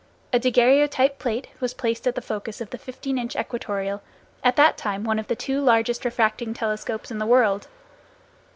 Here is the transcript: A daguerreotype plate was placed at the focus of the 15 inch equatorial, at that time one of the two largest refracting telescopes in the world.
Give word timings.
A 0.33 0.39
daguerreotype 0.39 1.19
plate 1.19 1.47
was 1.59 1.75
placed 1.75 2.07
at 2.07 2.15
the 2.15 2.23
focus 2.23 2.59
of 2.59 2.71
the 2.71 2.79
15 2.79 3.19
inch 3.19 3.35
equatorial, 3.35 4.01
at 4.43 4.55
that 4.55 4.75
time 4.75 5.03
one 5.03 5.19
of 5.19 5.27
the 5.27 5.35
two 5.35 5.61
largest 5.61 6.03
refracting 6.03 6.55
telescopes 6.55 7.11
in 7.11 7.19
the 7.19 7.27
world. 7.29 7.67